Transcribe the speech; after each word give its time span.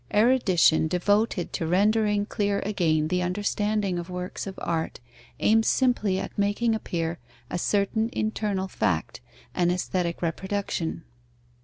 Erudition 0.11 0.87
devoted 0.87 1.53
to 1.53 1.67
rendering 1.67 2.25
clear 2.25 2.57
again 2.65 3.07
the 3.09 3.21
understanding 3.21 3.99
of 3.99 4.09
works 4.09 4.47
of 4.47 4.57
art, 4.59 4.99
aims 5.39 5.67
simply 5.67 6.17
at 6.17 6.35
making 6.39 6.73
appear 6.73 7.19
a 7.51 7.59
certain 7.59 8.09
internal 8.11 8.67
fact, 8.67 9.21
an 9.53 9.69
aesthetic 9.69 10.23
reproduction. 10.23 11.03